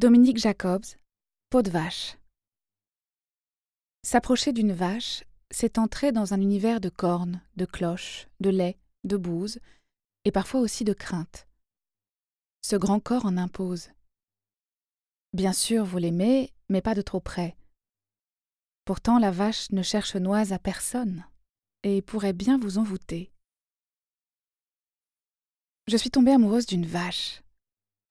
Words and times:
Dominique 0.00 0.38
Jacobs, 0.38 0.96
Peau 1.50 1.60
de 1.60 1.68
vache. 1.68 2.16
S'approcher 4.02 4.54
d'une 4.54 4.72
vache, 4.72 5.24
c'est 5.50 5.76
entrer 5.76 6.10
dans 6.10 6.32
un 6.32 6.40
univers 6.40 6.80
de 6.80 6.88
cornes, 6.88 7.42
de 7.56 7.66
cloches, 7.66 8.26
de 8.40 8.48
lait, 8.48 8.78
de 9.04 9.18
bouse, 9.18 9.58
et 10.24 10.32
parfois 10.32 10.60
aussi 10.60 10.84
de 10.84 10.94
crainte. 10.94 11.46
Ce 12.62 12.76
grand 12.76 12.98
corps 12.98 13.26
en 13.26 13.36
impose. 13.36 13.90
Bien 15.34 15.52
sûr, 15.52 15.84
vous 15.84 15.98
l'aimez, 15.98 16.50
mais 16.70 16.80
pas 16.80 16.94
de 16.94 17.02
trop 17.02 17.20
près. 17.20 17.54
Pourtant, 18.86 19.18
la 19.18 19.30
vache 19.30 19.70
ne 19.70 19.82
cherche 19.82 20.16
noise 20.16 20.54
à 20.54 20.58
personne, 20.58 21.26
et 21.82 22.00
pourrait 22.00 22.32
bien 22.32 22.56
vous 22.56 22.78
envoûter. 22.78 23.30
Je 25.88 25.98
suis 25.98 26.10
tombée 26.10 26.32
amoureuse 26.32 26.64
d'une 26.64 26.86
vache. 26.86 27.42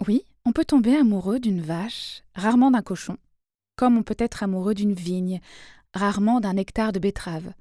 Oui, 0.07 0.23
on 0.49 0.51
peut 0.51 0.65
tomber 0.65 0.95
amoureux 0.95 1.39
d'une 1.39 1.61
vache, 1.61 2.23
rarement 2.33 2.71
d'un 2.71 2.81
cochon, 2.81 3.17
comme 3.75 3.99
on 3.99 4.01
peut 4.01 4.15
être 4.17 4.41
amoureux 4.41 4.73
d'une 4.73 4.95
vigne, 4.95 5.41
rarement 5.93 6.39
d'un 6.39 6.57
hectare 6.57 6.91
de 6.91 6.97
betteraves. 6.97 7.53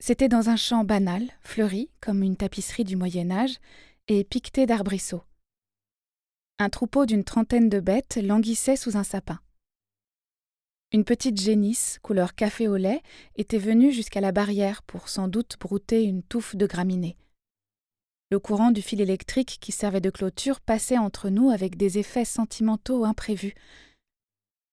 C'était 0.00 0.28
dans 0.28 0.50
un 0.50 0.56
champ 0.56 0.84
banal, 0.84 1.30
fleuri 1.40 1.88
comme 2.02 2.22
une 2.22 2.36
tapisserie 2.36 2.84
du 2.84 2.94
Moyen 2.94 3.30
Âge, 3.30 3.56
et 4.08 4.22
piqueté 4.22 4.66
d'arbrisseaux. 4.66 5.22
Un 6.58 6.68
troupeau 6.68 7.06
d'une 7.06 7.24
trentaine 7.24 7.70
de 7.70 7.80
bêtes 7.80 8.18
languissait 8.22 8.76
sous 8.76 8.98
un 8.98 9.04
sapin. 9.04 9.40
Une 10.92 11.04
petite 11.04 11.40
génisse, 11.40 11.98
couleur 12.02 12.34
café 12.34 12.68
au 12.68 12.76
lait, 12.76 13.00
était 13.34 13.56
venue 13.56 13.92
jusqu'à 13.92 14.20
la 14.20 14.32
barrière 14.32 14.82
pour 14.82 15.08
sans 15.08 15.28
doute 15.28 15.56
brouter 15.58 16.04
une 16.04 16.22
touffe 16.22 16.54
de 16.54 16.66
graminées. 16.66 17.16
Le 18.30 18.38
courant 18.38 18.70
du 18.70 18.82
fil 18.82 19.00
électrique 19.00 19.58
qui 19.60 19.72
servait 19.72 20.02
de 20.02 20.10
clôture 20.10 20.60
passait 20.60 20.98
entre 20.98 21.30
nous 21.30 21.50
avec 21.50 21.76
des 21.76 21.98
effets 21.98 22.26
sentimentaux 22.26 23.04
imprévus. 23.04 23.54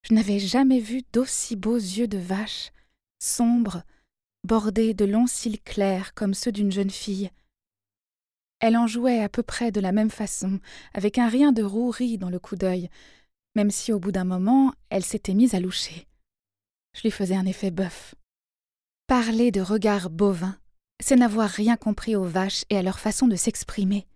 Je 0.03 0.13
n'avais 0.13 0.39
jamais 0.39 0.79
vu 0.79 1.03
d'aussi 1.13 1.55
beaux 1.55 1.77
yeux 1.77 2.07
de 2.07 2.17
vache, 2.17 2.71
sombres, 3.19 3.83
bordés 4.43 4.93
de 4.93 5.05
longs 5.05 5.27
cils 5.27 5.61
clairs 5.61 6.13
comme 6.13 6.33
ceux 6.33 6.51
d'une 6.51 6.71
jeune 6.71 6.89
fille. 6.89 7.31
Elle 8.59 8.77
en 8.77 8.87
jouait 8.87 9.21
à 9.21 9.29
peu 9.29 9.41
près 9.41 9.71
de 9.71 9.79
la 9.79 9.91
même 9.91 10.09
façon, 10.09 10.59
avec 10.93 11.17
un 11.17 11.29
rien 11.29 11.51
de 11.51 11.63
rouerie 11.63 12.17
dans 12.17 12.29
le 12.29 12.39
coup 12.39 12.55
d'œil, 12.55 12.89
même 13.55 13.71
si 13.71 13.93
au 13.93 13.99
bout 13.99 14.11
d'un 14.11 14.23
moment 14.25 14.73
elle 14.89 15.03
s'était 15.03 15.33
mise 15.33 15.55
à 15.55 15.59
loucher. 15.59 16.07
Je 16.93 17.01
lui 17.01 17.11
faisais 17.11 17.35
un 17.35 17.45
effet 17.45 17.71
bœuf. 17.71 18.15
Parler 19.07 19.51
de 19.51 19.61
regard 19.61 20.09
bovin, 20.09 20.57
c'est 21.07 21.15
n'avoir 21.15 21.51
rien 21.51 21.77
compris 21.77 22.15
aux 22.15 22.23
vaches 22.23 22.65
et 22.71 22.77
à 22.79 22.81
leur 22.81 22.97
façon 22.97 23.27
de 23.27 23.35
s'exprimer. 23.35 24.07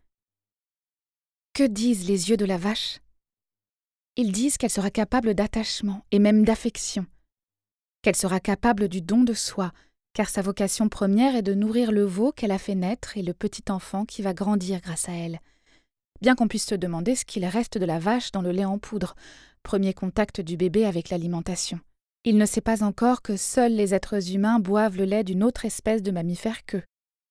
Que 1.53 1.67
disent 1.67 2.07
les 2.07 2.31
yeux 2.31 2.35
de 2.35 2.45
la 2.45 2.57
vache? 2.57 2.99
Ils 4.15 4.31
disent 4.31 4.57
qu'elle 4.57 4.71
sera 4.71 4.89
capable 4.89 5.35
d'attachement 5.35 6.03
et 6.11 6.17
même 6.17 6.43
d'affection, 6.43 7.05
qu'elle 8.01 8.15
sera 8.15 8.39
capable 8.39 8.87
du 8.87 9.03
don 9.03 9.21
de 9.21 9.35
soi, 9.35 9.71
car 10.13 10.29
sa 10.29 10.41
vocation 10.41 10.89
première 10.89 11.35
est 11.35 11.43
de 11.43 11.53
nourrir 11.53 11.91
le 11.91 12.05
veau 12.05 12.31
qu'elle 12.31 12.49
a 12.49 12.57
fait 12.57 12.73
naître 12.73 13.17
et 13.17 13.21
le 13.21 13.35
petit 13.35 13.71
enfant 13.71 14.03
qui 14.03 14.23
va 14.23 14.33
grandir 14.33 14.81
grâce 14.81 15.09
à 15.09 15.13
elle. 15.13 15.41
Bien 16.21 16.33
qu'on 16.33 16.47
puisse 16.47 16.65
se 16.65 16.73
demander 16.73 17.15
ce 17.15 17.23
qu'il 17.23 17.45
reste 17.45 17.77
de 17.77 17.85
la 17.85 17.99
vache 17.99 18.31
dans 18.31 18.41
le 18.41 18.51
lait 18.51 18.65
en 18.65 18.79
poudre, 18.79 19.15
premier 19.61 19.93
contact 19.93 20.41
du 20.41 20.57
bébé 20.57 20.85
avec 20.85 21.11
l'alimentation. 21.11 21.79
Il 22.25 22.37
ne 22.37 22.45
sait 22.45 22.61
pas 22.61 22.83
encore 22.83 23.21
que 23.21 23.37
seuls 23.37 23.73
les 23.73 23.93
êtres 23.93 24.33
humains 24.33 24.59
boivent 24.59 24.97
le 24.97 25.05
lait 25.05 25.23
d'une 25.23 25.43
autre 25.43 25.65
espèce 25.65 26.03
de 26.03 26.11
mammifère 26.11 26.65
qu'eux. 26.65 26.83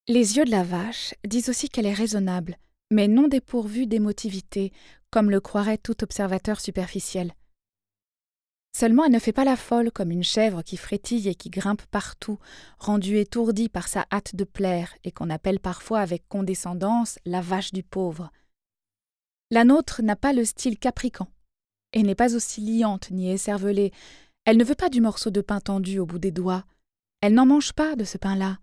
Les 0.09 0.39
yeux 0.39 0.45
de 0.45 0.51
la 0.51 0.63
vache 0.63 1.15
disent 1.27 1.51
aussi 1.51 1.69
qu'elle 1.69 1.87
est 1.87 1.93
raisonnable, 1.93 2.57
mais 2.91 3.09
non 3.09 3.29
dépourvue 3.29 3.87
d'émotivité, 3.87 4.73
comme 5.11 5.31
le 5.31 5.41
croirait 5.41 5.79
tout 5.79 6.03
observateur 6.03 6.61
superficiel. 6.61 7.35
Seulement 8.75 9.05
elle 9.05 9.13
ne 9.13 9.19
fait 9.19 9.33
pas 9.33 9.45
la 9.45 9.57
folle 9.57 9.91
comme 9.91 10.11
une 10.11 10.23
chèvre 10.23 10.63
qui 10.63 10.77
frétille 10.77 11.29
et 11.29 11.35
qui 11.35 11.51
grimpe 11.51 11.83
partout, 11.87 12.39
rendue 12.79 13.19
étourdie 13.19 13.69
par 13.69 13.89
sa 13.89 14.07
hâte 14.13 14.37
de 14.37 14.45
plaire 14.45 14.95
et 15.05 15.13
qu'on 15.13 15.31
appelle 15.31 15.61
parfois 15.61 16.01
avec 16.01 16.29
condescendance 16.29 17.19
la 17.27 17.41
vache 17.41 17.73
du 17.73 17.83
pauvre. 17.83 18.31
La 19.51 19.65
nôtre 19.65 20.03
n'a 20.03 20.17
pas 20.17 20.33
le 20.33 20.45
style 20.45 20.79
capricant, 20.79 21.29
et 21.93 22.03
n'est 22.03 22.15
pas 22.15 22.35
aussi 22.35 22.61
liante 22.61 23.11
ni 23.11 23.31
écervelée, 23.31 23.93
elle 24.49 24.57
ne 24.57 24.65
veut 24.65 24.75
pas 24.75 24.89
du 24.89 25.03
morceau 25.03 25.29
de 25.29 25.43
pain 25.43 25.61
tendu 25.61 25.99
au 25.99 26.07
bout 26.07 26.19
des 26.19 26.31
doigts. 26.31 26.65
Elle 27.21 27.35
n'en 27.35 27.45
mange 27.45 27.75
pas 27.75 27.97
de 27.97 28.05
ce 28.05 28.17
pain-là. 28.17 28.57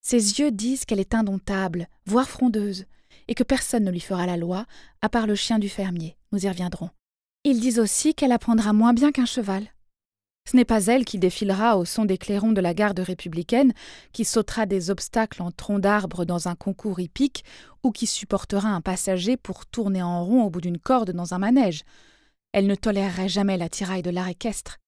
Ses 0.00 0.38
yeux 0.38 0.52
disent 0.52 0.84
qu'elle 0.84 1.00
est 1.00 1.16
indomptable, 1.16 1.88
voire 2.06 2.28
frondeuse, 2.28 2.84
et 3.26 3.34
que 3.34 3.42
personne 3.42 3.82
ne 3.82 3.90
lui 3.90 3.98
fera 3.98 4.24
la 4.24 4.36
loi, 4.36 4.66
à 5.02 5.08
part 5.08 5.26
le 5.26 5.34
chien 5.34 5.58
du 5.58 5.68
fermier. 5.68 6.16
Nous 6.30 6.46
y 6.46 6.48
reviendrons. 6.48 6.90
Ils 7.42 7.58
disent 7.58 7.80
aussi 7.80 8.14
qu'elle 8.14 8.30
apprendra 8.30 8.72
moins 8.72 8.92
bien 8.92 9.10
qu'un 9.10 9.26
cheval. 9.26 9.66
Ce 10.48 10.56
n'est 10.56 10.64
pas 10.64 10.86
elle 10.86 11.04
qui 11.04 11.18
défilera 11.18 11.76
au 11.76 11.84
son 11.84 12.04
des 12.04 12.16
clairons 12.16 12.52
de 12.52 12.60
la 12.60 12.72
garde 12.72 13.00
républicaine, 13.00 13.72
qui 14.12 14.24
sautera 14.24 14.64
des 14.64 14.90
obstacles 14.90 15.42
en 15.42 15.50
troncs 15.50 15.80
d'arbres 15.80 16.24
dans 16.24 16.46
un 16.46 16.54
concours 16.54 17.00
hippique, 17.00 17.44
ou 17.82 17.90
qui 17.90 18.06
supportera 18.06 18.68
un 18.68 18.80
passager 18.80 19.36
pour 19.36 19.66
tourner 19.66 20.04
en 20.04 20.24
rond 20.24 20.44
au 20.44 20.50
bout 20.50 20.60
d'une 20.60 20.78
corde 20.78 21.10
dans 21.10 21.34
un 21.34 21.38
manège. 21.38 21.82
Elle 22.52 22.68
ne 22.68 22.76
tolérerait 22.76 23.28
jamais 23.28 23.56
la 23.56 23.68
tiraille 23.68 24.02
de 24.02 24.10
l'art 24.10 24.28
équestre. 24.28 24.78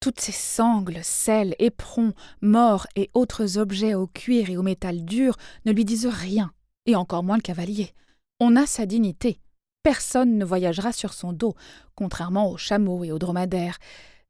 Toutes 0.00 0.20
ces 0.20 0.32
sangles, 0.32 1.00
selles, 1.02 1.54
éperons, 1.58 2.12
morts 2.40 2.86
et 2.96 3.10
autres 3.14 3.58
objets 3.58 3.94
au 3.94 4.06
cuir 4.06 4.50
et 4.50 4.56
au 4.56 4.62
métal 4.62 5.04
dur 5.04 5.36
ne 5.64 5.72
lui 5.72 5.84
disent 5.84 6.06
rien, 6.06 6.52
et 6.86 6.96
encore 6.96 7.24
moins 7.24 7.36
le 7.36 7.42
cavalier. 7.42 7.92
On 8.38 8.56
a 8.56 8.66
sa 8.66 8.86
dignité. 8.86 9.40
Personne 9.82 10.36
ne 10.36 10.44
voyagera 10.44 10.92
sur 10.92 11.12
son 11.12 11.32
dos, 11.32 11.54
contrairement 11.94 12.50
aux 12.50 12.56
chameaux 12.56 13.04
et 13.04 13.12
aux 13.12 13.18
dromadaires, 13.18 13.78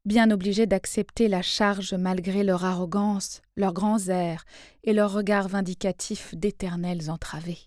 bien 0.05 0.31
obligés 0.31 0.67
d'accepter 0.67 1.27
la 1.27 1.41
charge 1.41 1.93
malgré 1.93 2.43
leur 2.43 2.63
arrogance, 2.63 3.41
leurs 3.55 3.73
grands 3.73 4.07
airs 4.07 4.45
et 4.83 4.93
leurs 4.93 5.11
regards 5.11 5.49
vindicatifs 5.49 6.33
d'éternels 6.33 7.09
entravés. 7.09 7.66